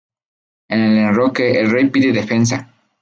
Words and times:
En 0.67 0.79
el 0.79 0.97
enroque 0.97 1.59
el 1.59 1.69
rey 1.69 1.85
pide 1.91 2.11
defensa. 2.11 2.73